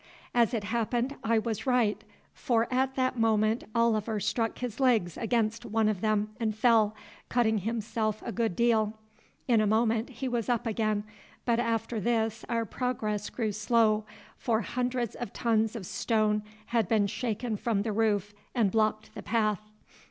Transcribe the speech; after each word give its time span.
As 0.33 0.51
it 0.55 0.63
happened 0.63 1.15
I 1.23 1.37
was 1.37 1.67
right, 1.67 2.03
for 2.33 2.67
at 2.73 2.95
that 2.95 3.19
moment 3.19 3.65
Oliver 3.75 4.19
struck 4.19 4.57
his 4.57 4.79
legs 4.79 5.15
against 5.15 5.63
one 5.63 5.87
of 5.87 6.01
them 6.01 6.31
and 6.39 6.55
fell, 6.57 6.95
cutting 7.29 7.59
himself 7.59 8.19
a 8.25 8.31
good 8.31 8.55
deal. 8.55 8.97
In 9.47 9.61
a 9.61 9.67
moment 9.67 10.09
he 10.09 10.27
was 10.27 10.49
up 10.49 10.65
again, 10.65 11.03
but 11.45 11.59
after 11.59 11.99
this 11.99 12.43
our 12.49 12.65
progress 12.65 13.29
grew 13.29 13.51
slow, 13.51 14.03
for 14.39 14.61
hundreds 14.61 15.13
of 15.15 15.33
tons 15.33 15.75
of 15.75 15.85
stone 15.85 16.41
had 16.73 16.87
been 16.87 17.05
shaken 17.05 17.55
from 17.55 17.83
the 17.83 17.93
roof 17.93 18.33
and 18.55 18.71
blocked 18.71 19.13
the 19.13 19.21
path. 19.21 19.61